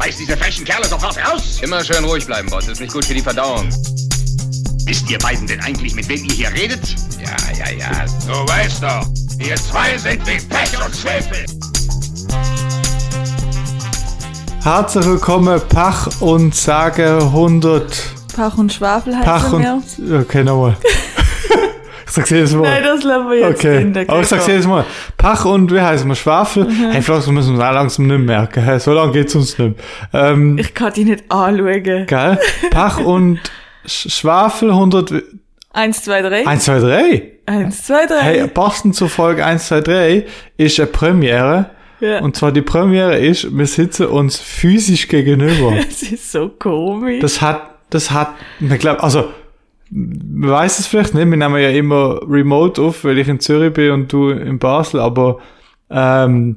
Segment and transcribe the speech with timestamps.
[0.00, 1.60] Schmeiß diese frechen Kerle sofort raus!
[1.60, 2.66] Immer schön ruhig bleiben, Boss.
[2.68, 3.68] Ist nicht gut für die Verdauung.
[4.86, 6.80] Wisst ihr beiden denn eigentlich, mit wem ihr hier redet?
[7.22, 8.06] Ja, ja, ja.
[8.26, 9.06] Du weißt doch,
[9.38, 11.44] ihr zwei sind wie Pech und Schwefel.
[14.62, 18.02] Herzlich willkommen, Pach und Sage 100.
[18.34, 19.60] Pach und Schwafel heißt Pach und.
[19.60, 20.20] mehr.
[20.22, 20.78] Okay, nochmal.
[22.10, 22.62] ich sag's jedes Mal.
[22.62, 23.82] Nein, das lassen wir jetzt okay.
[23.82, 24.84] in der Aber ich sag's jedes Mal.
[25.16, 26.16] Pach und wie heißt man?
[26.16, 26.64] Schwafel?
[26.64, 26.90] Mhm.
[26.90, 28.62] Hey, müssen wir uns auch langsam nicht merken.
[28.64, 29.76] Hey, so lange geht's uns nicht.
[30.12, 32.06] Ähm, Ich kann dich nicht anschauen.
[32.06, 32.38] geil.
[32.70, 33.38] Pach und
[33.86, 35.22] Sch Schwafel 100.
[35.72, 36.44] Eins, zwei, drei.
[36.46, 37.22] 1, 2, 3.
[37.46, 38.20] Eins, zwei, drei.
[38.20, 41.70] Hey, passend zur Folge 1, 2, 3 ist eine Premiere.
[42.00, 42.20] ja.
[42.20, 45.74] Und zwar die Premiere ist, wir sitzen uns physisch gegenüber.
[45.88, 47.20] es ist so komisch.
[47.20, 49.30] Das hat, das hat, ich glaube, also,
[49.90, 53.72] man weiß es vielleicht nicht, wir nehmen ja immer remote auf, weil ich in Zürich
[53.72, 55.38] bin und du in Basel, aber
[55.90, 56.56] ähm,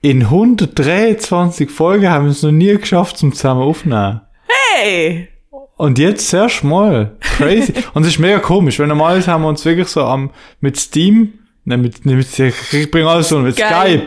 [0.00, 4.20] in 123 Folgen haben wir es noch nie geschafft, zum zusammen aufnehmen.
[4.46, 5.28] hey!
[5.76, 7.16] Und jetzt sehr schmal.
[7.20, 7.74] Crazy.
[7.94, 11.32] und es ist mega komisch, weil normalerweise haben wir uns wirklich so am, mit Steam,
[11.64, 14.02] ne, mit, ne, mit, ich bringe alles so, mit Geil.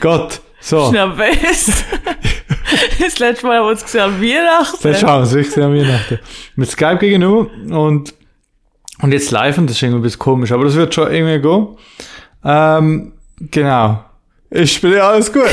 [0.00, 0.40] Gott.
[0.60, 0.92] So.
[0.92, 1.84] Nervös.
[2.98, 4.78] das letzte Mal haben wir uns gesehen an Weihnachten.
[4.82, 6.18] Das schauen wir uns wirklich sehr an Weihnachten.
[6.56, 8.14] Mit Skype gegenüber und,
[9.02, 11.40] und jetzt live und das ist irgendwie ein bisschen komisch, aber das wird schon irgendwie
[11.40, 11.68] gehen.
[12.44, 14.04] Ähm, genau.
[14.50, 15.44] Ich spiele alles gut.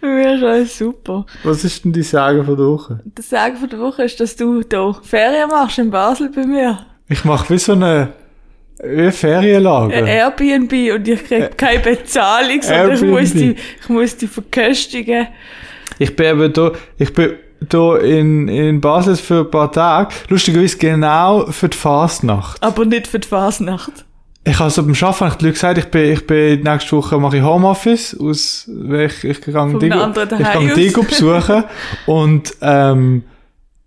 [0.00, 1.26] Mir ist alles super.
[1.44, 3.00] Was ist denn die Sage von der Woche?
[3.14, 6.86] Das Sagen von der Woche ist, dass du hier Ferien machst in Basel bei mir.
[7.08, 8.12] Ich mache wie so eine,
[8.78, 10.06] Ferienlager.
[10.06, 15.28] Airbnb und ich krieg keine Bezahlung, sondern ich muss, die, ich muss die verköstigen.
[15.98, 20.14] Ich bin eben da, ich bin da in, in Basel für ein paar Tage.
[20.28, 22.62] Lustigerweise genau für die Fastnacht.
[22.62, 24.04] Aber nicht für die Fasnacht.
[24.44, 27.18] Ich habe so beim Arbeiten ich den Leuten gesagt, ich bin, ich bin nächste Woche
[27.18, 29.96] mache ich Homeoffice aus, weil ich, ich Vom Digo,
[30.38, 30.74] ich aus.
[30.74, 31.64] Digo besuchen
[32.06, 33.24] und, ähm,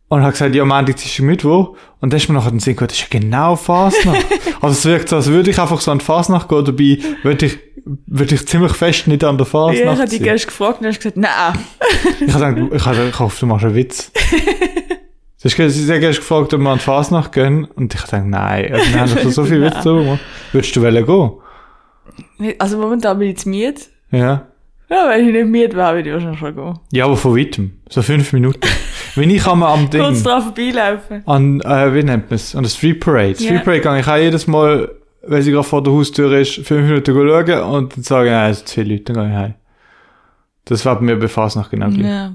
[0.10, 1.76] und habe gesagt, ja, Montag, Dienstag, Mittwoch.
[2.02, 4.26] Und dann ist mir nachher den Sinn gekommen, das ist ja genau Fasnacht.
[4.62, 7.46] also es wirkt so, als würde ich einfach so an die Fasnacht gehen, dabei würde
[7.46, 7.60] ich,
[8.08, 10.88] würde ich ziemlich fest nicht an der Ja, ich habe Fasnacht dich gestern gefragt und
[10.88, 11.60] hast gesagt, nein.
[12.28, 14.12] Ich habe gedacht, ich, habe, ich hoffe, du machst einen Witz.
[15.42, 17.66] Sie hast hat gestern gefragt, ob wir an die Fasnacht gehen.
[17.66, 20.20] Und ich dachte, nein, also wir haben doch so viel Witz gemacht.
[20.52, 22.56] Würdest du wollen gehen?
[22.58, 23.90] Also momentan bin ich zu Miet.
[24.12, 24.48] Ja.
[24.90, 26.80] Ja, wenn ich nicht Miet wäre, würde ich wahrscheinlich schon gehen.
[26.92, 27.80] Ja, aber von weitem.
[27.90, 28.68] So fünf Minuten.
[29.16, 31.24] Wenn ich einmal am Kurz Ding, dran vorbeilaufen.
[31.28, 32.56] an, äh, wie nennt man es?
[32.56, 33.36] An der Street Parade.
[33.36, 33.64] Street.
[33.64, 34.92] Parade gehe ich auch jedes Mal,
[35.24, 38.52] wenn sie gerade vor der Haustür ist, fünf Minuten schauen und dann sage ich, nein,
[38.52, 39.54] es sind zu viele Leute, dann gehe ich heim.
[40.66, 42.06] Das war bei mir bei Fasnacht genau gleich.
[42.06, 42.34] Ja.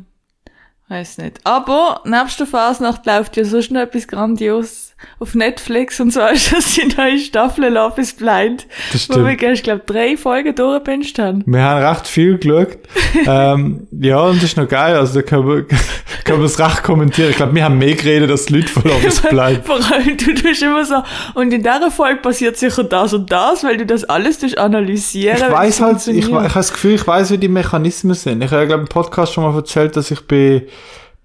[0.88, 1.40] Weiß nicht.
[1.44, 4.83] Aber, nebst der Fasnacht läuft ja sonst noch etwas grandios
[5.18, 8.66] auf Netflix und zwar ist das die neue Staffel Love is Blind.
[8.92, 9.38] Das Wo wir stimmt.
[9.38, 11.42] gestern, glaube drei Folgen durchgepinscht haben.
[11.46, 12.78] Wir haben recht viel geschaut.
[13.26, 14.96] ähm, ja, und das ist noch geil.
[14.96, 15.66] Also, da können wir,
[16.24, 17.30] können wir es recht kommentieren.
[17.30, 19.62] Ich glaube, wir haben mehr geredet, als die Leute von uns bleiben.
[19.64, 21.02] Vor allem, du tust immer so,
[21.34, 25.36] und in dieser Folge passiert sicher das und das, weil du das alles durch analysieren.
[25.36, 28.42] Ich weiß halt, ich, ich habe das Gefühl, ich weiß, wie die Mechanismen sind.
[28.42, 30.66] Ich habe, glaube im Podcast schon mal erzählt, dass ich bei,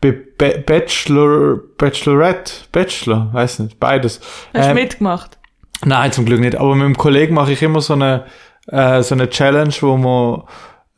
[0.02, 4.20] bei Ba- Bachelor, Bachelorette, Bachelor, weiß nicht, beides.
[4.54, 5.38] Hast du Ähm, mitgemacht?
[5.86, 6.56] Nein, zum Glück nicht.
[6.56, 8.26] Aber mit dem Kollegen mache ich immer so eine,
[8.68, 10.46] äh, so eine Challenge, wo wir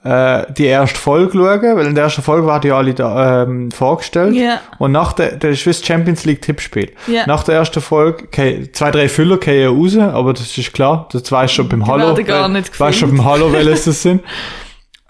[0.04, 3.70] äh, die erste Folge schauen, weil in der ersten Folge waren die alle da, ähm,
[3.70, 4.34] vorgestellt.
[4.36, 4.60] Ja.
[4.80, 6.92] Und nach der, der ist wie das Champions League Tippspiel.
[7.06, 7.28] Ja.
[7.28, 11.08] Nach der ersten Folge, okay, zwei, drei Füller gehen ja raus, aber das ist klar,
[11.12, 12.08] das weißt schon beim Hallo.
[12.08, 14.24] werden gar nicht weißt schon beim Hallo, welches das sind.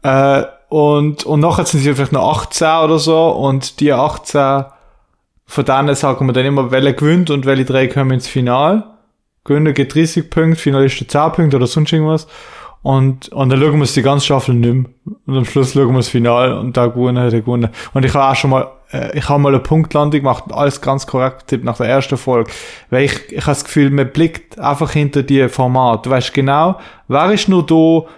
[0.03, 4.63] Äh, und, und nachher sind sie vielleicht noch 18 oder so, und die 18,
[5.45, 8.85] von denen sagen wir dann immer, welche gewinnt und welche drei kommen ins Finale.
[9.43, 12.25] Gewinner geht 30 Punkte, Finalisten 10 Punkte oder sonst irgendwas.
[12.83, 14.85] Und, und dann schauen wir uns die ganze Staffel mehr.
[15.25, 17.69] Und am Schluss schauen wir das Finale und da gewonnen hat er gewonnen.
[17.93, 21.05] Und ich habe auch schon mal, äh, ich habe mal eine Punktlandung gemacht alles ganz
[21.05, 22.49] korrekt tippt nach der ersten Folge.
[22.89, 26.05] Weil ich, ich habe das Gefühl, man blickt einfach hinter die Format.
[26.05, 28.09] Du weißt genau, wer ist nur da,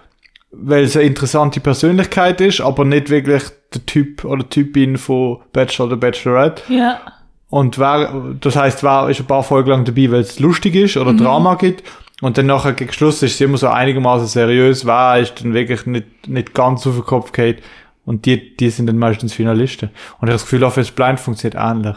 [0.54, 5.88] weil es eine interessante Persönlichkeit ist, aber nicht wirklich der Typ oder Typin von Bachelor
[5.88, 6.62] oder Bachelorette.
[6.72, 7.02] Ja.
[7.50, 10.98] Und wer, das heißt, wer ist ein paar Folgen lang dabei, weil es lustig ist
[10.98, 11.84] oder Drama gibt.
[12.22, 15.86] Und dann nachher gegen Schluss ist es immer so einigermaßen seriös, wer ist dann wirklich
[15.86, 17.62] nicht, nicht ganz auf den Kopf geht.
[18.06, 19.90] Und die, die sind dann meistens Finalisten.
[19.90, 21.96] Und ich habe das Gefühl, fürs Blind funktioniert ähnlich.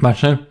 [0.00, 0.42] Meinst du nicht?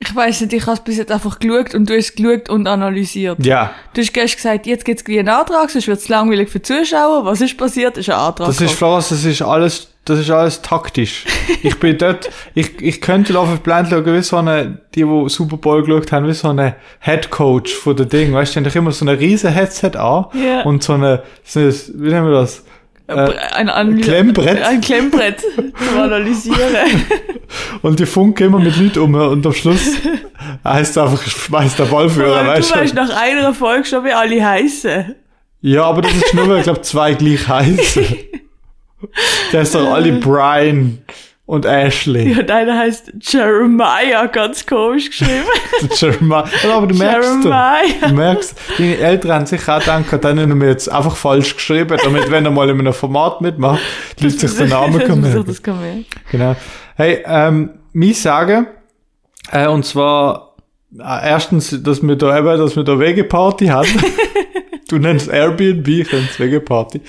[0.00, 3.44] Ich weiss nicht, ich habe bis jetzt einfach geschaut und du hast geschaut und analysiert.
[3.44, 3.70] Ja.
[3.94, 7.24] Du hast gestern gesagt, jetzt gibt's gleich einen Antrag, sonst wird's langweilig für die Zuschauer.
[7.24, 7.96] Was ist passiert?
[7.96, 8.48] Ist ein Antrag.
[8.48, 8.72] Das ist.
[8.74, 11.24] Flores, das ist alles, das ist alles taktisch.
[11.62, 15.28] Ich bin dort, ich, ich könnte Love of Blind schauen, wie so eine, die, die
[15.30, 18.64] Super Bowl geschaut haben, wie so eine Head Coach von der Ding, weißt du, die
[18.66, 20.62] haben doch immer so eine riesen Headset an Ja.
[20.64, 22.62] und so eine, so eine, wie nennen wir das?
[23.06, 24.62] Ein, ein, Klemmbrett.
[24.62, 27.04] Ein Klemmbrett zu analysieren.
[27.82, 29.96] Und die funken immer mit Leuten um und am Schluss
[30.64, 32.96] heißt einfach, schmeißt der Ballführer, du weißt weißt du?
[32.96, 35.14] nach einer Folge schon, wie alle heißen.
[35.60, 38.04] Ja, aber das ist nur, weil ich glaube, zwei gleich heißen.
[39.52, 40.98] Der ist doch alle Brian
[41.46, 42.32] und Ashley.
[42.32, 45.44] Ja, deiner heißt Jeremiah, ganz komisch geschrieben.
[45.94, 46.48] Jeremiah.
[46.72, 48.08] Aber du merkst, du, Jeremiah.
[48.08, 51.98] du merkst, deine Eltern haben sich auch gedacht, dann haben wir jetzt einfach falsch geschrieben,
[52.02, 53.80] damit wenn er mal in einem Format mitmacht,
[54.18, 55.44] die Leute sich den Namen merken.
[55.46, 56.04] das kann man.
[56.30, 56.56] Genau.
[56.96, 58.66] Hey, ähm, mich sagen,
[59.52, 60.56] äh, und zwar,
[60.98, 64.02] äh, erstens, dass wir da eben, dass wir da Wegeparty hatten.
[64.88, 67.02] du nennst Airbnb, ich nenne es Wegeparty.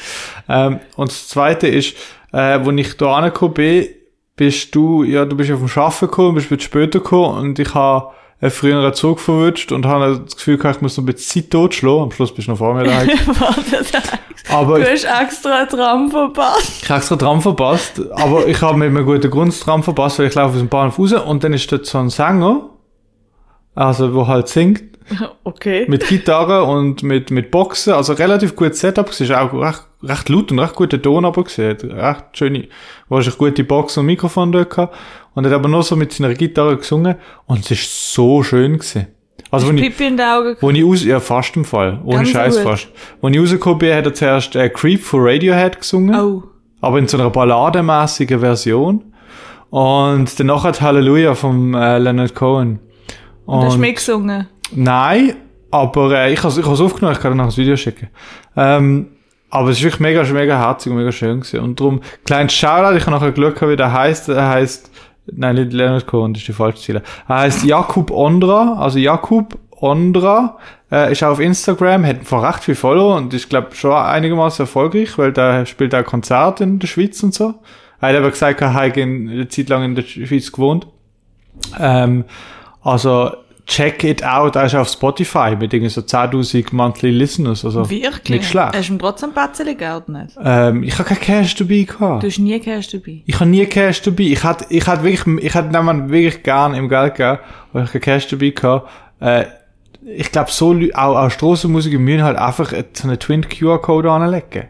[0.50, 1.96] Ähm, und das zweite ist,
[2.34, 3.88] äh, wo ich da angekommen bin,
[4.36, 7.60] bist du, ja, du bist auf dem Schaffen gekommen, bist ein bisschen später gekommen und
[7.60, 8.10] ich habe
[8.42, 11.52] einen früheren Zug verwünscht und habe das Gefühl gehabt, ich muss noch ein bisschen Zeit
[11.52, 12.04] totschlagen.
[12.04, 13.10] Am Schluss bist du noch vor mir daheim.
[13.40, 13.86] Warte,
[14.50, 16.84] Aber du hast extra Tram verpasst.
[16.84, 20.20] ich habe extra Tram verpasst, aber ich habe mit einem guten Grund das Tram verpasst,
[20.20, 22.70] weil ich laufe aus dem Bahnhof raus und dann ist dort so ein Sänger,
[23.74, 24.84] also wo halt singt,
[25.44, 25.86] Okay.
[25.88, 30.30] mit Gitarre und mit, mit Boxen, also relativ gutes Setup, es ist auch recht, recht
[30.30, 32.68] laut und recht guter Ton aber gesehen, recht schöne,
[33.10, 34.96] wahrscheinlich gute Boxen und Mikrofon dort gehabt
[35.34, 37.16] und hat aber nur so mit seiner Gitarre gesungen
[37.46, 39.08] und es ist so schön gewesen.
[39.52, 40.18] Also, wenn ich, in
[40.60, 42.90] wo ich aus, ja, fast im Fall, ohne Scheiß fast.
[43.22, 46.44] Wo ich rausgekommen bin, hat er zuerst äh, Creep von Radiohead gesungen Oh.
[46.82, 49.14] aber in so einer ballademäßigen Version.
[49.70, 52.80] Und danach hat Halleluja vom äh, Leonard Cohen.
[53.46, 54.48] Und hast du Und mitgesungen.
[54.74, 55.36] nein,
[55.72, 58.10] aber äh, ich habe ich has aufgenommen, ich kann dir noch ein Video schicken.
[58.56, 59.08] Ähm,
[59.50, 61.60] aber es ist wirklich mega, mega herzig und mega schön gewesen.
[61.60, 64.30] Und darum, kleines Shoutout, ich habe nachher geschaut, wie der heißt.
[64.30, 64.92] Er heißt,
[65.28, 67.04] nein, nicht Leonard Cohen, das ist die falsche Ziele.
[67.28, 70.58] Er heißt Jakub Ondra, also Jakub Ondra,
[70.92, 74.64] äh, ist auch auf Instagram, hat vor recht viel Follower und ist, glaube schon einigermaßen
[74.64, 77.56] erfolgreich, weil der spielt auch Konzerte in der Schweiz und so.
[78.02, 80.88] Er hat aber gesagt, er hat eine Zeit lang in der Schweiz gewohnt.
[81.80, 82.26] Ähm,
[82.82, 83.32] also,
[83.66, 88.42] check it out, ist auf Spotify mit irgendwie so 10.000 monthly listeners, also Wirklich?
[88.42, 88.76] nicht schlecht.
[88.76, 90.32] Hast du ihm trotzdem Pätzchen geordnet?
[90.44, 92.24] Ähm, ich habe kein Cash dabei gehabt.
[92.24, 93.22] Du hast nie Cash dabei.
[93.26, 94.24] Ich habe nie Cash dabei.
[94.24, 97.40] Ich hatte, ich hatte wirklich, ich hatte jemanden wirklich gern im Geld gegeben,
[97.74, 98.90] weil ich kein Cash dabei gehabt.
[99.20, 99.46] Äh,
[100.06, 104.68] ich glaube, so, auch, auch Strassenmusiker müssen halt einfach so einen Twin QR-Code anlegen.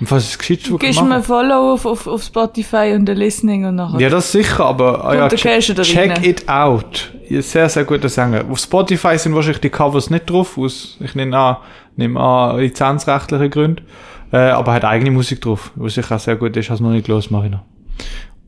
[0.00, 3.16] Und was ist gescheit Du gibst mir ein Follow auf, auf, auf Spotify und ein
[3.16, 4.00] Listening und nachher.
[4.00, 7.12] Ja, das sicher, aber ah, ja, check, check it out.
[7.28, 8.44] Sehr, sehr guter Sänger.
[8.50, 11.56] Auf Spotify sind wahrscheinlich die Covers nicht drauf, aus, ich nehme an,
[11.96, 13.82] nehme an, lizenzrechtliche Gründe.
[14.32, 17.08] Äh, aber hat eigene Musik drauf, was sicher auch sehr gut ist, hast noch nicht
[17.08, 17.44] los, noch.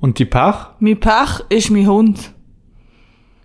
[0.01, 0.71] Und die Pach?
[0.79, 2.33] Mein Pech ist mein Hund.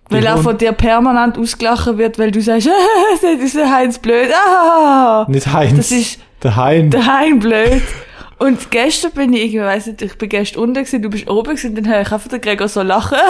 [0.08, 0.44] Weil er Hund?
[0.44, 2.68] von dir permanent ausgelachen wird, weil du sagst,
[3.22, 4.30] das ist der Heinz blöd.
[4.32, 5.76] Ah, Nicht Heinz.
[5.76, 6.90] das ist der Hein.
[6.90, 7.82] der Hein blöd.
[8.38, 11.56] Und gestern bin ich, ich weiss nicht, ich bin gestern unten gewesen, du bist oben
[11.56, 13.18] gewesen, dann höre ich einfach den Gregor so lachen.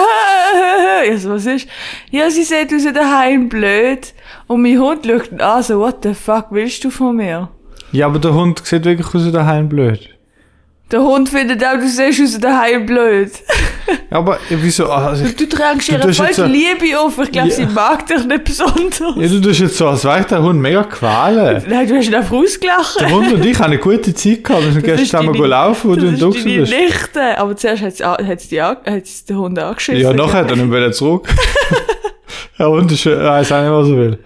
[1.07, 1.67] Ja, so, was ist?
[2.09, 4.13] Ja, sie sieht aus Hein blöd.
[4.47, 7.49] Und mein Hund schaut ihn an, so, what the fuck willst du von mir?
[7.91, 10.16] Ja, aber der Hund sieht wirklich aus Hein blöd.
[10.89, 13.29] Der Hund findet auch, du siehst aus Hein blöd.
[14.09, 14.85] Ja, aber wieso?
[14.89, 17.17] Also, ich, Du trägst ihr Du voll so- Liebe auf.
[17.19, 17.53] Ich glaube, Ja.
[17.53, 18.99] sie mag dich nicht besonders.
[18.99, 21.61] ja, du tust jetzt so, als wäre der Hund mega quälen.
[21.67, 22.99] Nein, du hast ihn einfach ausgelacht.
[23.01, 24.63] Der Hund und ich haben eine gute Zeit gehabt.
[24.63, 26.73] Wir sind gestern ist zusammen deine- laufen, wo du Duxen deine bist.
[26.73, 27.37] Nichte.
[27.37, 28.55] Aber zuerst hat sie
[29.27, 30.01] den Hund angeschissen.
[30.01, 31.27] Ja, nachher dann nicht wieder zurück.
[32.59, 34.19] Der Hund ist, er weiß auch nicht, was er will.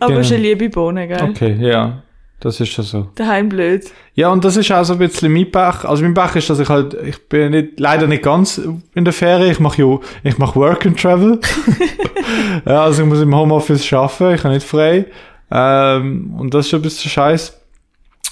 [0.00, 0.20] Aber Genau.
[0.20, 1.22] ist eine liebe Bohne, gell?
[1.30, 2.02] Okay, ja.
[2.44, 3.08] Das ist schon so.
[3.14, 3.90] Daheim blöd.
[4.12, 5.82] Ja, und das ist auch so ein bisschen mein Pech.
[5.86, 8.60] Also mein Pech ist, dass ich halt, ich bin nicht, leider nicht ganz
[8.94, 9.50] in der Ferien.
[9.50, 11.40] Ich mache ja, ich mache Work and Travel.
[12.66, 15.06] ja, also ich muss im Homeoffice arbeiten, ich habe nicht frei.
[15.50, 17.58] Ähm, und das ist schon ein bisschen scheiß.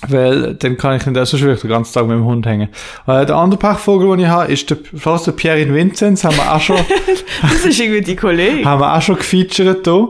[0.09, 2.69] Weil dann kann ich nicht, so schwierig den ganzen Tag mit dem Hund hängen.
[3.07, 6.55] Äh, der andere Pechvogel, den ich habe, ist der, fast der Pierre Vinzenz, haben wir
[6.55, 6.77] auch schon,
[7.41, 8.63] Das ist irgendwie die Kollege.
[8.63, 10.09] haben wir auch schon gefeatured hier.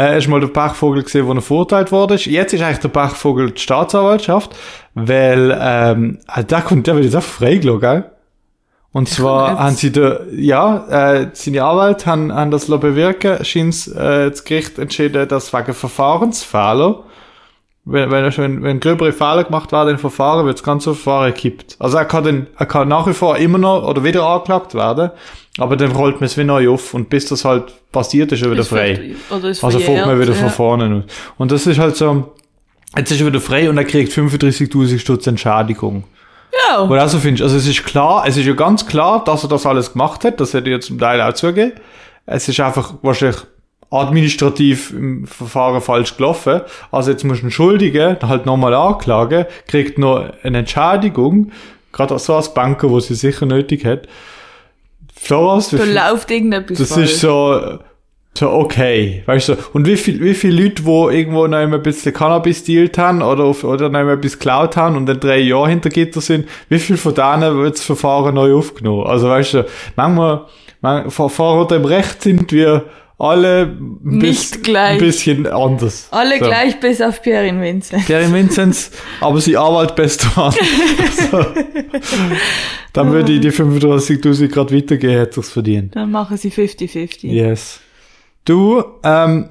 [0.00, 2.24] Äh, ist mal der Pechvogel gesehen, wo er verurteilt worden ist.
[2.24, 4.56] Jetzt ist eigentlich der Pechvogel die Staatsanwaltschaft,
[4.94, 8.04] weil, ähm, äh, der kommt, der wird jetzt auch freigelassen, gell?
[8.92, 14.30] Und zwar haben sie da, ja, äh, seine Anwälte haben, haben das bewirken, scheint äh,
[14.30, 17.04] das Gericht entschieden, dass wegen Verfahrensfehler,
[17.90, 21.76] wenn, wenn, schon, wenn gröbere Fehler gemacht werden im Verfahren, wird das ganze Verfahren gekippt.
[21.78, 25.10] Also er kann, dann, er kann nach wie vor immer noch oder wieder angeklagt werden,
[25.58, 28.50] aber dann rollt man es wieder neu auf und bis das halt passiert, ist er
[28.50, 29.14] wieder Ist frei.
[29.30, 30.50] Also fängt man wieder von ja.
[30.50, 31.04] vorne an.
[31.38, 32.32] Und das ist halt so,
[32.96, 36.04] jetzt ist er wieder frei und er kriegt 35.000 Stutz Entschädigung.
[36.68, 36.82] Ja.
[36.82, 39.66] Oder also findest also es ist klar, es ist ja ganz klar, dass er das
[39.66, 41.72] alles gemacht hat, das hätte ich ja zum Teil auch zugeben.
[42.26, 43.40] Es ist einfach wahrscheinlich
[43.90, 46.60] administrativ im Verfahren falsch gelaufen.
[46.92, 51.50] Also jetzt muss ein Schuldiger halt nochmal anklagen, kriegt noch eine Entschädigung,
[51.92, 54.06] gerade so als Banker, wo sie sicher nötig hat.
[55.14, 57.10] Florence, Da läuft irgendetwas das falsch.
[57.12, 57.78] ist so,
[58.32, 59.56] so okay, weißt du.
[59.72, 63.22] Und wie viel, wie viele Leute, wo irgendwo noch immer ein bisschen Cannabis dealt haben
[63.22, 66.48] oder, auf, oder noch immer etwas geklaut haben und dann drei Jahre hinter Gitter sind,
[66.68, 69.06] wie viel von denen wird das Verfahren neu aufgenommen?
[69.06, 69.66] Also weißt du,
[69.96, 70.46] manchmal,
[70.80, 72.84] man, vor dem Recht sind wir
[73.20, 74.92] alle Nicht bis- gleich.
[74.92, 76.08] ein bisschen anders.
[76.10, 76.44] Alle so.
[76.46, 78.06] gleich bis auf Pierin Vincent.
[78.06, 79.56] Gary Vinzenz, aber sie
[79.94, 80.52] bester Mann.
[81.30, 81.44] so.
[82.92, 85.94] Dann würde ich die 35.000 gerade weitergehen, hätte es verdient.
[85.94, 87.26] Dann machen sie 50-50.
[87.28, 87.80] Yes.
[88.44, 89.50] Du, ähm,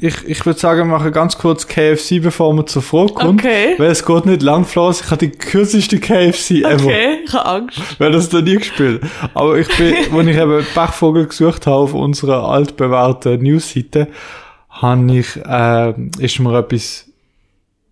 [0.00, 3.38] ich, ich würde sagen, wir machen ganz kurz KFC, bevor wir zur Frage kommen.
[3.38, 3.74] Okay.
[3.76, 5.02] Weil es geht nicht lang, Flores.
[5.02, 6.84] Ich hatte die kürzeste KFC ever.
[6.84, 8.00] Okay, ich habe Angst.
[8.00, 9.02] Weil das da nie gespielt.
[9.34, 14.08] Aber ich bin, wenn ich eben Bachvogel gesucht habe auf unserer altbewährten Newsseite,
[14.70, 17.06] habe ich, äh, ist mir etwas,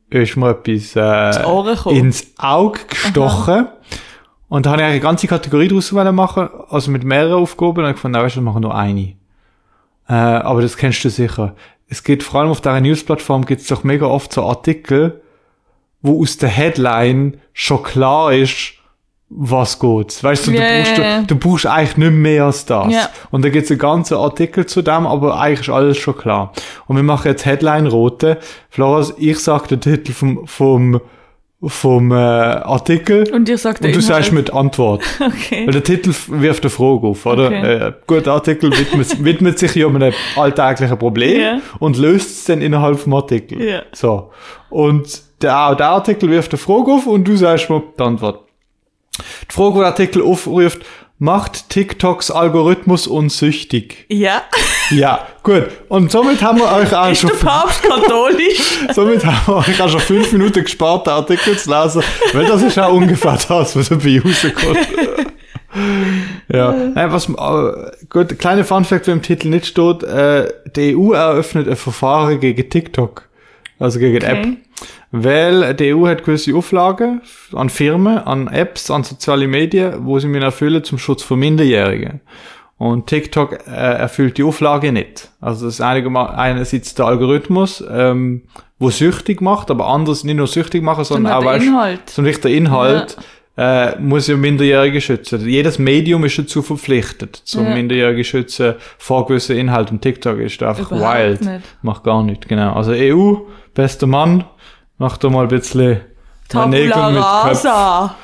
[0.08, 3.66] ist mir etwas, äh, ins Auge gestochen.
[4.48, 7.90] Und da habe ich eigentlich eine ganze Kategorie draus machen, also mit mehreren Aufgaben, und
[7.90, 9.12] ich fand, weißt du, wir machen nur eine.
[10.08, 11.54] Äh, aber das kennst du sicher.
[11.88, 15.22] Es geht vor allem auf dieser Newsplattform gibt es doch mega oft so Artikel,
[16.02, 18.74] wo aus der Headline schon klar ist,
[19.30, 20.22] was geht.
[20.24, 22.92] Weißt du, Ja, du, brauchst, du, du brauchst eigentlich nicht mehr als das.
[22.92, 23.10] Ja.
[23.30, 26.52] Und da gibt es einen ganzen Artikel zu dem, aber eigentlich ist alles schon klar.
[26.86, 28.38] Und wir machen jetzt Headline rote.
[28.70, 31.00] Flores, ich sag den Titel vom, vom,
[31.60, 35.02] vom äh, Artikel Und ihr sagt und du sagst mit Antwort.
[35.20, 35.66] Okay.
[35.66, 37.46] Weil der Titel wirft eine Frage auf, oder?
[37.46, 37.74] Okay.
[37.88, 41.60] Äh, guter Artikel widmet, widmet sich ja einem alltäglichen Problem Ja.
[41.80, 43.60] und löst es dann innerhalb vom Artikel.
[43.62, 43.82] Ja.
[43.92, 44.30] So.
[44.70, 48.44] Und der, der Artikel wirft eine Frage auf und du sagst mir die Antwort.
[49.50, 50.82] Die Frage, die der Artikel aufruft,
[51.18, 54.06] macht TikToks Algorithmus unsüchtig?
[54.08, 54.42] Ja.
[54.90, 55.68] Ja, gut.
[55.88, 58.78] Und somit haben wir euch auch Ist schon, der Papst katholisch?
[58.94, 62.62] somit haben wir euch auch schon fünf Minuten gespart, den Artikel zu lesen, weil das
[62.62, 64.78] ist auch ungefähr das, was dabei rauskommt.
[66.52, 71.12] ja, nein, was, äh, gut, kleine Funfact, wer im Titel nicht steht, äh, die EU
[71.12, 73.28] eröffnet ein Verfahren gegen TikTok.
[73.78, 74.46] Also gegen die App.
[75.10, 77.22] Weil die EU hat gewisse Auflagen
[77.54, 82.20] an Firmen, an Apps, an soziale Medien, wo sie müssen erfüllen zum Schutz von Minderjährigen.
[82.76, 85.30] Und TikTok äh, erfüllt die Auflage nicht.
[85.40, 88.42] Also das ist einerseits der Algorithmus, ähm,
[88.78, 92.10] wo süchtig macht, aber anders nicht nur süchtig machen, sondern auch der weißt, Inhalt.
[92.10, 93.16] sondern der Inhalt
[93.56, 95.48] äh, muss ja Minderjährige schützen.
[95.48, 97.74] Jedes Medium ist dazu verpflichtet, zum Ja.
[97.74, 99.90] Minderjährige schützen vor gewissen Inhalt.
[99.90, 101.40] Und TikTok ist da einfach Überhaupt wild.
[101.40, 101.60] nicht.
[101.82, 102.74] Macht gar nicht, genau.
[102.74, 103.38] Also EU,
[103.74, 104.44] bester Mann,
[104.98, 106.00] macht da mal ein bisschen
[106.48, 107.08] Tabula
[107.42, 108.14] rasa.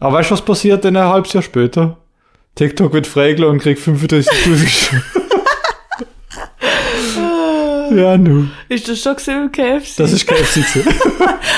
[0.00, 1.96] Aber weißt du, was passiert denn ein halbes Jahr später?
[2.54, 5.02] TikTok wird freigelassen und kriegt 35.000
[7.94, 8.48] Ja, nu.
[8.68, 9.96] Ist das schon gesehen im KFC?
[9.98, 10.84] Das ist KFC.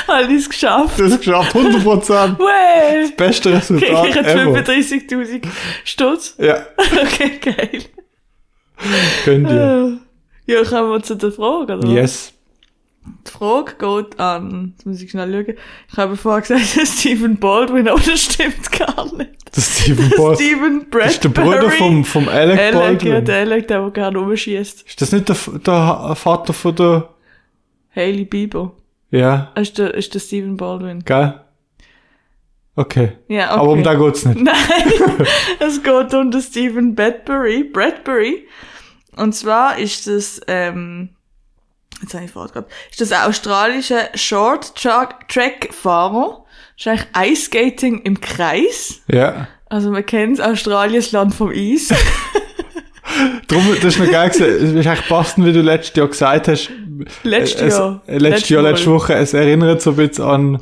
[0.07, 1.01] Habe ich es geschafft?
[1.01, 2.39] Das ist geschafft, 100%.
[2.39, 3.11] Well.
[3.17, 4.59] Beste Kriege Resultat ich jetzt ever.
[4.59, 5.47] 35.000
[5.85, 6.35] Stutz?
[6.39, 6.67] Ja,
[7.03, 7.83] Okay, geil.
[9.25, 9.99] könnt ihr.
[10.47, 11.89] Ja, kommen wir zu der Frage, oder?
[11.89, 12.33] Yes.
[13.27, 15.57] Die Frage geht an, jetzt muss ich schnell schauen.
[15.91, 19.31] Ich habe vorher gesagt, Stephen Baldwin, aber das stimmt gar nicht.
[19.53, 20.35] Das ist Stephen Ball.
[20.35, 21.57] Stephen Das ist der Bradbury.
[21.59, 23.25] Bruder vom, vom Alec Alec, ja, Baldwin.
[23.25, 24.83] der Alec, der, der gerne rumschießt.
[24.87, 27.09] Ist das nicht der, der Vater von der...
[27.97, 28.73] Hailey Bieber.
[29.11, 31.01] Ja, Das ist der, ist der Stephen Baldwin.
[31.05, 31.41] gell?
[32.77, 33.13] Okay.
[33.27, 33.61] Ja, okay.
[33.61, 34.41] Aber um den geht's nicht.
[34.43, 35.27] Nein,
[35.59, 38.47] es geht um den Stephen Bradbury, Bradbury.
[39.17, 41.09] Und zwar ist das, ähm,
[42.03, 46.45] jetzt habe ich vorher gehabt, ist das ein australischer Short-Track-Fahrer.
[46.77, 49.01] Das ist eigentlich Ice-Skating im Kreis.
[49.11, 49.49] Ja.
[49.67, 51.89] Also man kennt Australiens Land vom Eis.
[53.49, 54.67] Drum, das ist noch geil gewesen.
[54.67, 56.71] Es ist eigentlich passend, wie du letztes Jahr gesagt hast.
[57.23, 58.03] Letztes es, Jahr.
[58.07, 59.15] äh, Letztes Jahr, letzte Woche.
[59.15, 60.61] Es erinnert so ein bisschen an,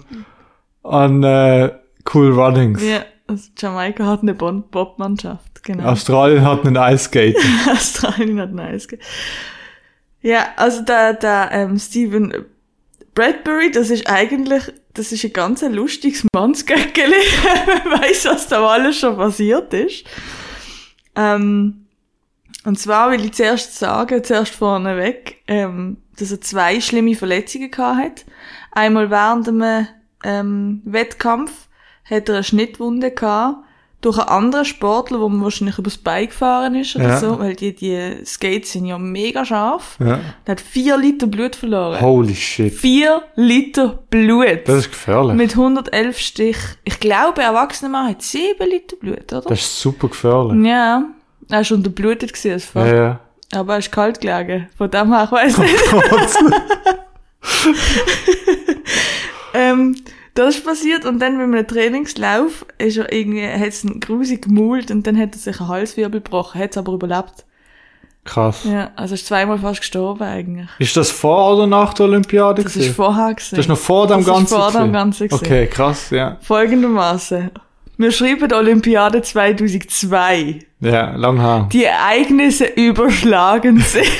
[0.82, 1.70] an, äh,
[2.12, 2.82] Cool Runnings.
[2.82, 5.88] Ja, also Jamaika hat eine Bobmannschaft, genau.
[5.90, 7.36] Australien hat einen Ice Skate.
[7.70, 8.86] Australien hat nice.
[8.86, 9.00] ge-
[10.26, 12.46] Ja, also der, der ähm, Stephen
[13.14, 17.14] Bradbury, das ist eigentlich, das ist ein ganz lustiges Mannsgöckeli.
[17.64, 20.04] Man weiss, was da alles schon passiert ist.
[21.14, 21.86] Ähm,
[22.64, 28.00] und zwar will ich zuerst sagen, zuerst vorneweg, ähm, dass er zwei schlimme Verletzungen gehabt
[28.00, 28.24] hat.
[28.72, 29.86] Einmal während einem
[30.24, 31.68] ähm, Wettkampf
[32.04, 33.64] hat er eine Schnittwunde gehabt
[34.06, 37.18] durch einen anderen Sportler, wo man wahrscheinlich übers Bein gefahren ist oder Ja.
[37.18, 39.96] so, weil die, die Skates sind ja mega scharf.
[39.98, 40.20] Ja.
[40.46, 42.00] Der hat vier Liter Blut verloren.
[42.00, 42.72] Holy shit.
[42.72, 44.60] Vier Liter Blut.
[44.66, 45.34] Das ist gefährlich.
[45.36, 46.56] mit 111 Stich.
[46.84, 49.42] Ich glaube, ein erwachsener Mann hat sieben Liter Blut, oder?
[49.48, 50.64] Das ist super gefährlich.
[50.66, 51.04] ja.
[51.48, 53.20] Er war unterblutet gewesen als Ja, ja.
[53.54, 54.68] Aber er ist kalt gelegen.
[54.78, 55.74] Von dem her, ich weiss nicht.
[59.54, 59.96] ähm,
[60.38, 64.42] das ist passiert und dann bei einem Trainingslauf ist er irgendwie, hat es ihn grusig
[64.42, 67.44] gemult und dann hat er sich einen Halswirbel gebrochen, hat es aber überlebt.
[68.24, 68.64] Krass.
[68.64, 70.68] Ja, also ist zweimal fast gestorben eigentlich.
[70.80, 72.62] Ist das vor oder nach der Olympiade?
[72.64, 72.88] Das gewesen?
[72.88, 73.56] ist vorher gewesen.
[73.56, 74.48] das ist noch vor dem Das ist Ganzen.
[74.56, 74.92] vor dem?
[74.92, 75.44] Ganzen gewesen.
[75.46, 76.36] Okay, krass, ja.
[76.40, 77.50] Folgendermaßen.
[77.98, 80.58] Wir schreiben Olympiade 2002.
[80.80, 81.68] Ja, lang her.
[81.72, 84.10] Die Ereignisse überschlagen sich.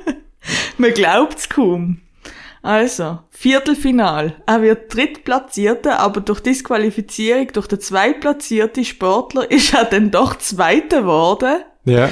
[0.78, 2.00] Man glaubt's kaum.
[2.64, 4.36] Also, Viertelfinal.
[4.46, 11.02] Er wird Drittplatzierter, aber durch Disqualifizierung durch den zweitplatzierten Sportler ist er dann doch Zweiter
[11.02, 11.58] geworden.
[11.84, 12.08] Ja.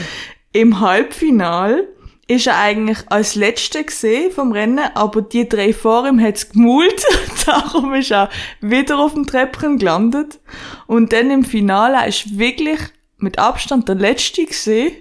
[0.52, 1.88] Im Halbfinal
[2.28, 7.02] ist er eigentlich als Letzter gesehen vom Rennen, aber die drei vor ihm hat's gemult.
[7.46, 8.28] Darum ist er
[8.60, 10.38] wieder auf dem Treppchen gelandet.
[10.86, 12.78] Und dann im Finale er ist wirklich
[13.16, 14.92] mit Abstand der Letzte gesehen.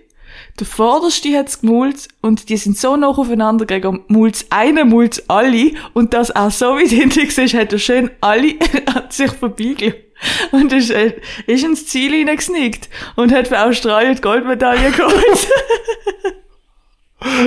[0.60, 4.04] Der Vorderste hat's gemult und die sind so noch aufeinander gegangen.
[4.08, 5.72] Mult's einer, mult's alle.
[5.94, 8.56] Und dass er so weit hinten war, hat er schön alle
[8.94, 10.12] an sich vorbeigelegt.
[10.52, 15.16] Und ist, äh, ist ins Ziel hineingesnickt und hat für Australien die Goldmedaille geholt.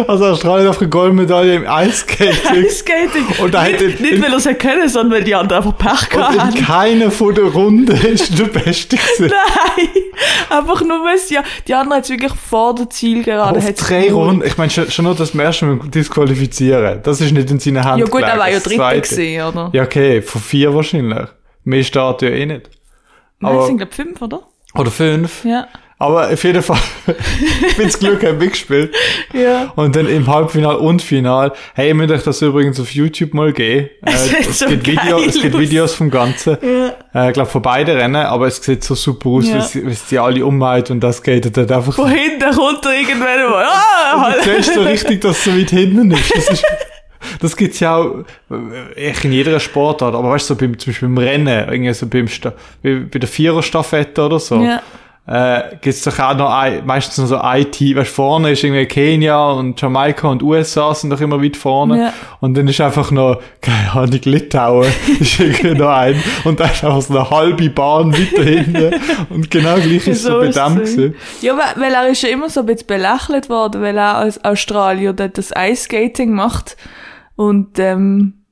[0.06, 2.68] Also Australien auf eine Goldmedaille im Eiskating.
[2.70, 3.26] Skating.
[3.42, 6.08] Und da nicht, hätte- nicht, weil er es können, sondern weil die anderen einfach Pech
[6.10, 6.54] gehabt haben.
[6.54, 9.32] keiner von der Runde ist der Beste gewesen.
[9.32, 9.88] Nein!
[10.48, 13.58] Einfach nur, weil es ja, die anderen hat's wirklich vor der Zielgerade.
[13.58, 14.12] Auf hat's drei.
[14.12, 14.46] Runden.
[14.46, 17.00] Ich meine, schon, schon nur das erste Mal disqualifizieren.
[17.02, 17.98] Das ist nicht in seiner Hand.
[18.00, 19.70] Ja gut, er war ja Dritter gesehen, oder?
[19.72, 21.28] Ja, okay, von vier wahrscheinlich.
[21.64, 22.70] Mehr steht ja eh nicht.
[23.40, 24.42] Nein, aber- es sind glaub ich fünf, oder?
[24.76, 25.44] Oder fünf.
[25.44, 25.66] Ja.
[25.96, 26.76] Aber auf jeden Fall,
[27.68, 28.92] ich bin's Glück, hab mitgespielt.
[29.32, 29.72] Ja.
[29.76, 31.52] Und dann im Halbfinal und Final.
[31.74, 33.88] Hey, ihr müsst euch das übrigens auf YouTube mal geben.
[34.04, 34.10] Äh,
[34.40, 35.56] Es so gibt, Video, es gibt.
[35.58, 36.58] Videos vom Ganzen.
[36.62, 36.94] Ja.
[37.24, 39.64] Äh, ich glaube, von beiden Rennen, aber es sieht so super aus, Ja.
[39.72, 41.94] wie sie- alle ummeint und das geht dann einfach.
[41.94, 43.64] Von hinten runter irgendwann mal.
[43.64, 44.34] Ah!
[44.44, 46.34] Du siehst so richtig, dass es so weit hinten ist.
[46.36, 46.64] Das, ist,
[47.40, 50.14] das gibt's ja auch äh, echt in jeder Sportart.
[50.14, 52.26] Aber weißt du, so beim, zum Beispiel beim Rennen, irgendwie so beim
[52.82, 54.82] bei der Viererstaffette oder so, Ja.
[55.26, 57.96] Äh, gibt's doch auch noch ein, meistens noch so ein Team.
[57.96, 61.98] Weißt vorne ist irgendwie Kenia und Jamaika und USA sind doch immer weit vorne.
[61.98, 62.12] Ja.
[62.40, 66.22] Und dann ist einfach noch, keine Ahnung, Litauen ist irgendwie noch ein.
[66.44, 68.94] Und da ist einfach so eine halbe Bahn weiter hinten.
[69.30, 70.94] Und genau gleich ist es so bei dem es.
[70.94, 71.14] gewesen.
[71.40, 74.44] Ja, weil, weil er ist ja immer so ein bisschen belächelt worden, weil er als
[74.44, 76.76] Australier dort das Ice-Skating macht.
[77.36, 78.43] Und, ähm,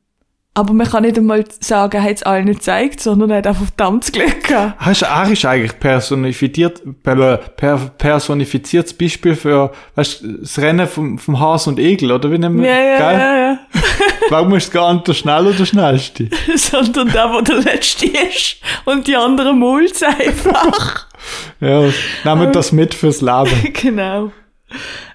[0.54, 3.46] aber man kann nicht einmal sagen, er hat es allen nicht gezeigt, sondern er hat
[3.46, 4.78] einfach verdammt Glück gehabt.
[4.78, 10.86] Hast du, er ist eigentlich personifiziert, per, per, personifiziertes Beispiel für, weißt du, das Rennen
[10.86, 13.58] vom, vom Hase und Egel, oder wie nennen wir Ja, ja, ja, ja.
[14.28, 16.28] Warum ist gar nicht der Schnelle oder der Schnellste?
[16.56, 18.58] sondern der, wo der Letzte ist.
[18.84, 21.06] Und die anderen mult's einfach.
[21.60, 21.88] Ja,
[22.24, 23.72] nehmen das mit fürs Leben.
[23.74, 24.32] genau.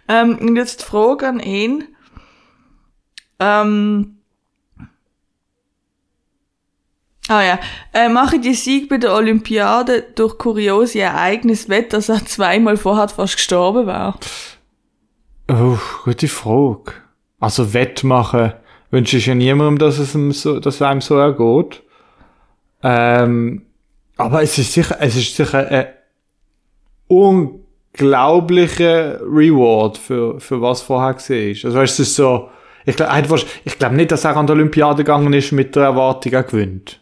[0.08, 1.84] Ähm, und jetzt die Frage an ihn.
[3.42, 4.17] Ähm,
[7.30, 7.60] Ah ja,
[7.94, 13.10] äh, mache die Sieg bei der Olympiade durch kuriose Ereignisse wett, dass er zweimal vorher
[13.10, 14.18] fast gestorben war.
[15.50, 16.94] Oh, gute Frage.
[17.40, 18.54] Also Wettmachen
[18.92, 21.84] wünsche ich ja niemandem, dass es ihm so, dass einem so ergeht.
[22.82, 23.64] Ähm,
[24.16, 25.88] aber es ist sicher, es ist sicher ein
[27.08, 31.66] unglaublicher Reward für, für was vorher gesehen ist.
[31.66, 32.50] Also weißt es ist so,
[32.86, 36.32] ich glaube, ich glaube nicht, dass er an der Olympiade gegangen ist mit der Erwartung,
[36.32, 37.02] er gewinnt.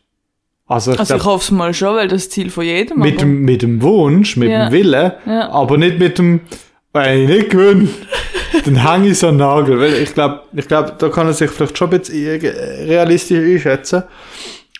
[0.68, 3.00] Also ich Also ich hoffe es mal schon, weil das Ziel von jedem.
[3.00, 4.66] mit dem, mit dem Wunsch, mit Ja.
[4.70, 5.50] dem Willen, Ja.
[5.52, 6.42] aber nicht mit dem,
[6.94, 7.88] wenn ich nicht gewinne,
[8.66, 9.80] dann hänge ich so einen Nagel.
[9.80, 12.40] Weil ich glaube, ich glaub, da kann er sich vielleicht schon ein bisschen
[12.88, 14.04] realistisch einschätzen.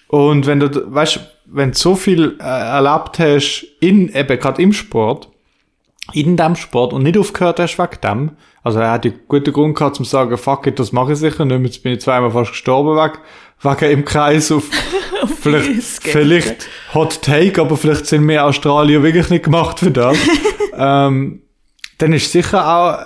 [0.08, 4.74] Und wenn du, weißt, wenn du so viel äh, erlebt hast, in, eben gerade im
[4.74, 5.30] Sport,
[6.14, 8.32] in dem Sport und nicht aufgehört hast wegen dem,
[8.66, 11.46] also er hat ja guten Grund gehabt zum sagen, fuck it, das mache ich sicher
[11.46, 13.20] nicht, jetzt bin ich zweimal fast gestorben weg,
[13.62, 14.64] wegen im Kreis auf,
[15.40, 16.12] vielleicht, Skaten.
[16.12, 20.18] vielleicht Hot Take, aber vielleicht sind wir Australier wirklich nicht gemacht für das.
[20.78, 21.44] ähm,
[22.00, 23.06] dann ist sicher auch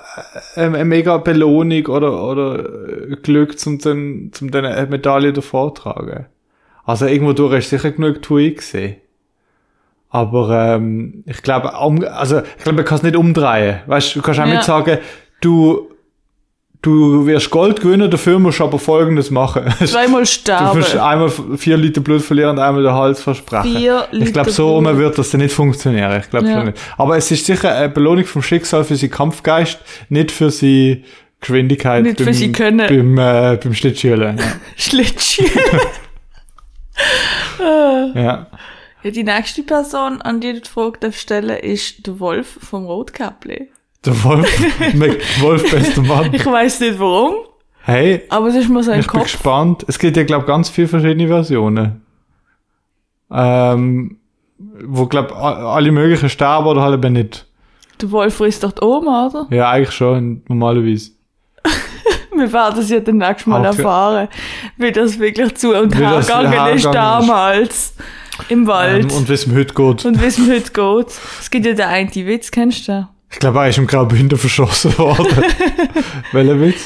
[0.56, 5.76] äh, eine mega Belohnung oder, oder äh, Glück zum den, zum den eine Medaille davor
[5.76, 6.28] tragen.
[6.86, 8.96] Also irgendwo durch ist sicher genug Tui gesehen.
[10.10, 13.82] Aber ähm, ich glaube, also ich glaube, man kann es nicht umdrehen.
[13.88, 14.54] Weißt du, kannst auch Ja.
[14.54, 15.00] nicht sagen,
[15.42, 15.90] du
[16.82, 19.64] du wirst Gold gewinnen, dafür musst du aber Folgendes machen.
[19.86, 20.80] Zweimal Du sterben.
[20.80, 23.76] musst einmal vier Liter Blut verlieren und einmal den Hals versprechen.
[23.78, 24.98] Vier ich Liter glaube, so Blut.
[24.98, 26.22] wird das dann nicht funktionieren.
[26.22, 26.54] Ich glaube Ja.
[26.56, 26.78] schon nicht.
[26.98, 31.04] Aber es ist sicher eine Belohnung vom Schicksal für seinen Kampfgeist, nicht für seine
[31.42, 32.88] Geschwindigkeit Nicht für beim, sie Können.
[32.88, 34.40] beim, äh, beim Schlittschulen.
[34.78, 35.44] Schlittschuh.
[37.60, 38.12] Ja.
[38.16, 38.48] ja.
[39.04, 42.86] ja, die nächste Person, an die du die Frage darfst stellen ist der Wolf vom
[42.86, 43.70] Rotkäppli.
[44.06, 44.48] Der Wolf,
[44.96, 46.34] Mac- Wolf bester Mann.
[46.34, 47.34] Ich weiß nicht warum,
[47.82, 49.24] Hey, aber es ist mir so im ich bin Kopf.
[49.32, 49.84] gespannt.
[49.88, 52.02] Es gibt ja, glaube ganz viele verschiedene Versionen.
[53.32, 54.18] Ähm,
[54.58, 57.46] wo, glaub alle möglichen sterben oder halt eben nicht.
[58.02, 59.48] Der Wolf frisst doch die Oma, oder?
[59.56, 61.12] Ja, eigentlich schon, normalerweise.
[62.36, 64.28] Wir werden es ja dann nächstes Mal Auch erfahren,
[64.78, 67.94] wie das wirklich zu und Wie das hergegangen ist damals
[68.50, 69.12] im Wald.
[69.12, 70.06] Ähm, und wie es mir heute geht.
[70.06, 71.20] und wie es mir heute geht.
[71.40, 73.08] Es gibt ja den einen Witz, kennst du den?
[73.32, 75.28] Ich glaube, er ist im Graubünden verschossen worden.
[76.32, 76.82] Welcher Witz?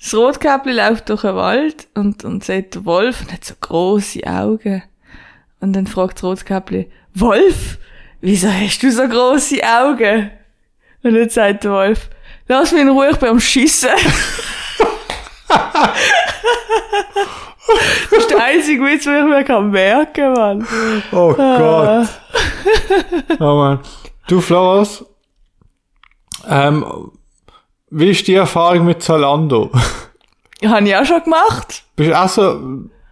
[0.00, 4.20] Das Rotkäppli läuft durch den Wald und, und sieht der Wolf und hat so große
[4.26, 4.82] Augen.
[5.60, 7.78] Und dann fragt das Rotkäppli, Wolf,
[8.20, 10.30] wieso hast du so große Augen?
[11.04, 12.08] Und dann sagt der Wolf,
[12.48, 13.90] lass mich in Ruhe, ich bin am Schiessen.
[15.48, 15.90] das
[18.18, 20.66] ist der einzige Witz, den ich mir kann merken Mann.
[21.12, 22.08] Oh Ah.
[23.28, 23.40] Gott.
[23.40, 23.78] Oh Mann.
[24.26, 25.04] Du, Flores,
[26.48, 26.84] ähm,
[27.90, 29.70] wie ist die Erfahrung mit Zalando?
[30.64, 31.82] Habe ich auch schon gemacht?
[31.96, 32.60] Bist du auch so,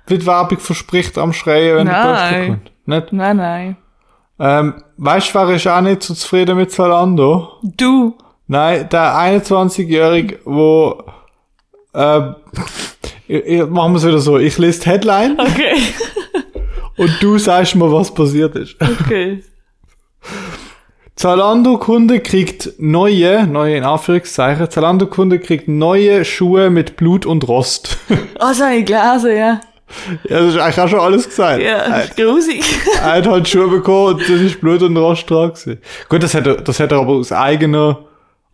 [0.07, 2.47] wie die Werbung verspricht, am Schreien, wenn Post Nein.
[2.49, 2.73] kommt?
[2.87, 3.13] Nicht?
[3.13, 3.77] Nein, nein.
[4.39, 7.59] Ähm, weißt du, wer ist auch nicht so zufrieden mit Zalando?
[7.63, 8.17] Du.
[8.47, 11.03] Nein, der 21-Jährige, wo,
[11.95, 12.37] ähm,
[13.29, 15.77] ich, ich, machen wir es wieder so, ich lese die Headline Okay.
[16.97, 18.77] und du sagst mir, was passiert ist.
[18.81, 19.45] Okay.
[21.21, 27.99] Zalando-Kunde kriegt neue, neue in Anführungszeichen, Zalando-Kunde kriegt neue Schuhe mit Blut und Rost.
[28.09, 29.61] Oh, das habe ich gelesen, ja.
[30.31, 31.61] ja, das ist eigentlich auch schon alles gesagt.
[31.63, 32.65] Ja, Er, das ist grusig.
[33.05, 35.79] er hat halt Schuhe bekommen und das ist Blut und Rost dran gewesen.
[36.09, 37.99] Gut, das hat er, das hat er aber aus eigener,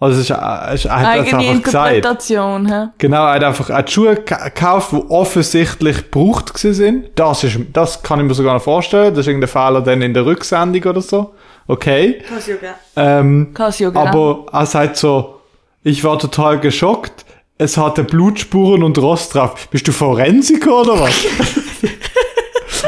[0.01, 1.95] also es ist, ist- er hat das Eigene einfach gesagt.
[1.95, 2.87] Interpretation, hä?
[2.99, 7.05] Genau, er hat einfach er hat Schuhe ge- gekauft, die offensichtlich gebraucht gewesen sind.
[7.15, 9.15] Das ist, das kann ich mir sogar noch vorstellen.
[9.15, 11.33] Das ist irgendein Fehler dann in der Rücksendung oder so.
[11.69, 12.23] Okay.
[12.29, 12.75] Casio, gell?
[12.97, 14.07] Ähm, Casio, genau.
[14.07, 15.41] aber er sagt so,
[15.83, 17.25] ich war total geschockt.
[17.59, 19.69] Es hatte Blutspuren und Rost drauf.
[19.71, 21.15] Bist du Forensiker oder was?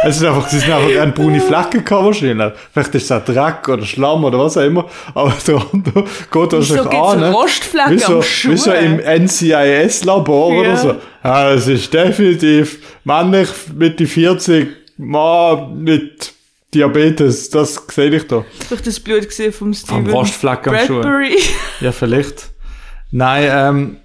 [0.05, 2.53] es ist einfach, sie sind einfach ein braune Flecken gehabt wahrscheinlich.
[2.73, 4.85] Vielleicht ist es auch Dreck oder Schlamm oder was auch immer.
[5.15, 7.21] Aber der andere geht wahrscheinlich gibt's an.
[7.21, 7.33] ne?
[7.33, 8.51] Rostflecken wie so, am Schuh?
[8.51, 10.61] wie so im NCIS-Labor Ja.
[10.61, 10.95] oder so.
[11.25, 16.33] Ja, es ist definitiv männlich Mitte 40, Mann mit
[16.75, 17.51] Diabetes.
[17.51, 18.45] Das sehe ich da.
[18.69, 20.41] Du das Blut gesehen vom Steven am Schuh.
[20.43, 21.37] Bradbury?
[21.81, 22.51] Ja, vielleicht.
[23.11, 23.97] Nein, ähm,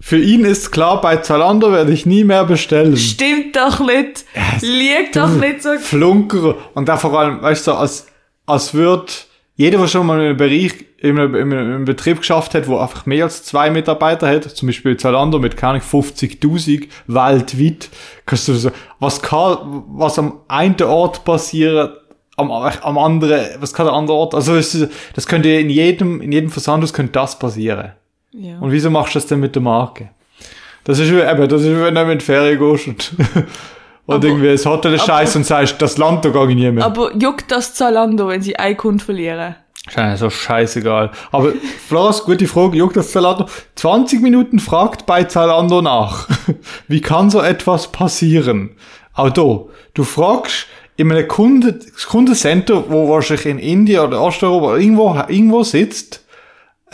[0.00, 2.96] für ihn ist klar, bei Zalando werde ich nie mehr bestellen.
[2.96, 4.24] Stimmt doch nicht.
[4.60, 5.78] Liegt doch nicht so.
[5.78, 6.56] Flunker.
[6.74, 8.06] Und da vor allem, weißt du, als,
[8.46, 12.54] als wird jeder, der schon mal in einem Bereich, in einem, in einem Betrieb geschafft
[12.54, 16.88] hat, wo einfach mehr als zwei Mitarbeiter hat, zum Beispiel Zalando mit, keine Ahnung, 50.000
[17.06, 17.88] weltweit,
[18.26, 22.00] kannst du so, was kann, was am einen Ort passiert,
[22.36, 26.50] am, am anderen, was kann der andere Ort, also das, könnte in jedem, in jedem
[26.50, 27.92] Versandhaus könnte das passieren.
[28.32, 28.58] Ja.
[28.58, 30.10] Und wieso machst du das denn mit der Marke?
[30.82, 33.12] Das ist wie, eben, das ist wenn du in die Ferien gehst und,
[34.06, 36.84] und Aber- irgendwie das Hotel ist scheiße und sagst, das Land da gar nicht mehr.
[36.84, 39.56] Aber juckt das Zalando, wenn sie einen Kunden verlieren?
[39.94, 41.10] Eigentlich so scheißegal.
[41.30, 41.52] Aber
[41.88, 43.46] Floris, gute Frage, juckt das Zalando?
[43.74, 46.26] 20 Minuten fragt bei Zalando nach.
[46.88, 48.70] Wie kann so etwas passieren?
[49.12, 49.60] Auch da,
[49.92, 56.23] du fragst in einem Kunde, Kundencenter, wo wahrscheinlich in Indien oder Osteuropa irgendwo, irgendwo sitzt,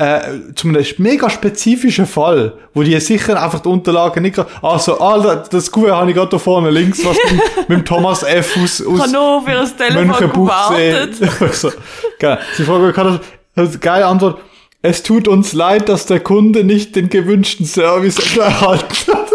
[0.00, 5.44] äh, zu einem mega spezifischen Fall, wo die sicher einfach die Unterlagen nicht also, ah,
[5.50, 8.56] das, Kuvert habe ich gerade da vorne links, was mit, mit dem Thomas F.
[8.56, 11.16] aus, Ich aus habe nur für das Telefon gewartet.
[11.52, 11.70] so,
[12.18, 12.38] geil.
[12.56, 13.20] Sie fragen, kann
[13.54, 14.40] das, geile Antwort.
[14.80, 19.30] Es tut uns leid, dass der Kunde nicht den gewünschten Service erhalten hat.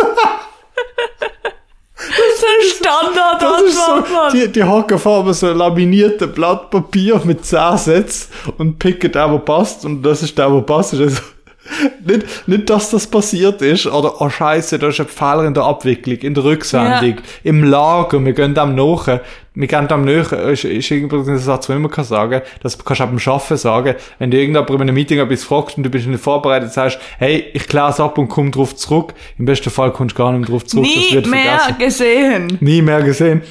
[1.95, 7.21] Das ist ein Standard Das ist so, die, die hocken vor so laminierte Blatt Papier
[7.23, 10.93] mit 10 Sätzen und picken der, wo passt und das ist der, wo passt.
[10.93, 11.21] Also,
[12.06, 15.63] nicht, nicht, dass das passiert ist, oder, oh Scheiße, da ist ein Fehler in der
[15.63, 17.23] Abwicklung, in der Rücksendung, Ja.
[17.43, 19.08] im Lager, wir gehen dem nach,
[19.56, 22.78] wir gehen dem nach, ist, ist übrigens ein Satz, den ich immer kann sagen, das
[22.78, 25.84] kannst du auch beim Arbeiten sagen, wenn du irgendjemand in einem Meeting etwas fragst und
[25.84, 29.45] du bist nicht vorbereitet, sagst, hey, ich kläre es ab und komm drauf zurück, im
[29.45, 32.58] besten Fall kommst du gar nicht mehr drauf zurück, das Nie wird mehr vergessen gesehen.
[32.62, 33.41] nie mehr gesehen.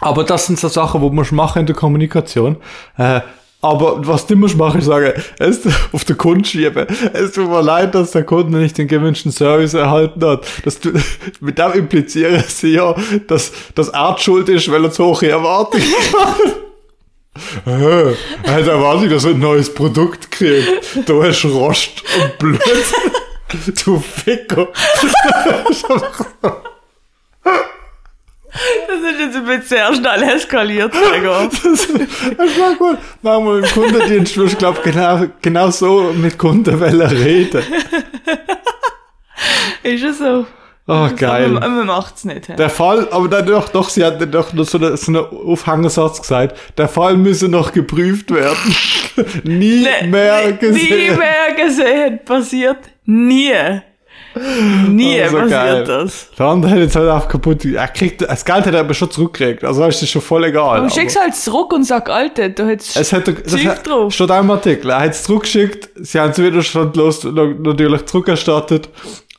[0.00, 2.56] Aber das sind so Sachen, wo man machen in der Kommunikation.
[2.96, 3.20] Äh,
[3.62, 5.60] aber was du musst machen, ist sagen, es
[5.92, 6.86] auf den Kunden schieben.
[7.12, 10.44] Es tut mir leid, dass der Kunde nicht den gewünschten Service erhalten hat.
[10.64, 10.80] Das,
[11.40, 12.94] mit dem implizieren sie ja,
[13.28, 15.84] dass das er die schuld ist, weil er zu hohe Erwartungen
[16.18, 16.52] hat.
[17.66, 21.08] Äh, Er hat erwartet, dass er ein neues Produkt kriegt.
[21.08, 22.60] Du hast Rost und Blut.
[23.84, 24.68] Du Ficker.
[28.86, 31.48] Das ist jetzt ein bisschen sehr schnell eskaliert, Gregor.
[31.62, 32.98] Das war gut.
[33.22, 37.62] Manchmal im Kundendienst wirst du, glaube ich, genau, genau so mit Kunden reden.
[39.82, 40.46] Ist es so?
[40.88, 41.56] Oh, geil.
[41.56, 42.48] Aber man macht's nicht.
[42.48, 42.56] hä?
[42.56, 46.20] Der Fall, aber dann doch, doch, sie hat doch noch so einen so eine Aufhängersatz
[46.20, 46.58] gesagt.
[46.76, 48.74] Der Fall müsse noch geprüft werden.
[49.44, 51.10] nie Nee, mehr gesehen.
[51.12, 52.20] Nie mehr gesehen.
[52.24, 53.52] Passiert nie.
[54.88, 55.84] Nie Oh, so passiert geil.
[55.84, 56.28] das.
[56.38, 57.64] Der andere hat jetzt halt auch kaputt.
[57.64, 59.64] Er kriegt, das Geld hat er aber schon zurückgekriegt.
[59.64, 60.78] Also ist das schon voll egal.
[60.78, 62.96] Du aber- schickst halt zurück und sag, Alter, du hättest...
[62.96, 64.12] Es hat, das hat, drauf.
[64.12, 64.90] steht auch im Artikel.
[64.90, 65.90] Er hat es zurückgeschickt.
[65.96, 68.88] Sie haben es widerstandlos na- natürlich zurückerstattet.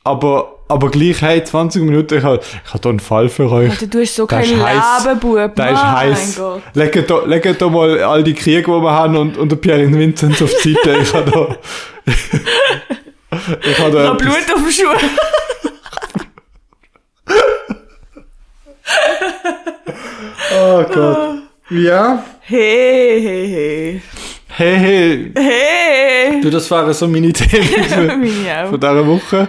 [0.06, 3.70] Aber, aber gleich, hey, 20 Minuten, ich habe ich hab da einen Fall für euch.
[3.70, 4.44] Alter, du bist so kein.
[4.44, 5.54] Lebenbub.
[5.56, 6.40] Der ist heiß.
[6.74, 9.90] Legt da, legt da mal all die Kriege, die wir haben, und, und der Pierre
[9.90, 10.98] Vinzenz auf die Seite.
[11.02, 11.56] Ich habe da,
[13.62, 15.06] ich habe da Blut auf dem Schuh.
[20.52, 21.28] Oh Gott.
[21.70, 22.22] Ja.
[22.40, 24.02] Hey, hey, hey.
[24.56, 25.32] Hey, hey.
[25.36, 26.40] Hey.
[26.40, 28.22] Du, das waren so meine Themen
[28.70, 29.48] von dieser Woche.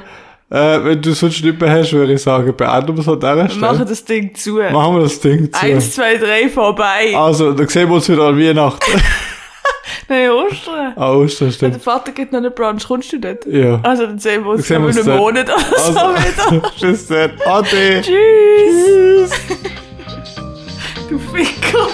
[0.50, 3.36] Äh, wenn du sonst nicht mehr hast, würde ich sagen, beenden wir es an dieser
[3.36, 3.62] Wir Stelle.
[3.62, 4.54] machen das Ding zu.
[4.72, 5.60] Machen wir das Ding zu.
[5.62, 7.14] Eins, zwei, drei, vorbei.
[7.16, 9.02] Also, dann sehen wir uns wieder an Weihnachten.
[10.08, 10.94] Nein, Ostern.
[10.96, 11.82] Ah, Ostern, Der stimmt.
[11.82, 12.88] Vater geht noch eine Brunch.
[12.88, 13.46] Kommst du dort?
[13.48, 13.80] Ja.
[13.82, 15.18] Also, dann sehen wir uns in einem.
[15.18, 16.00] Monat oder so Also,
[16.52, 16.72] wieder.
[16.78, 17.32] tschüss dann.
[17.46, 18.02] Ade.
[18.02, 19.32] Tschüss.
[21.10, 21.88] Du Ficker.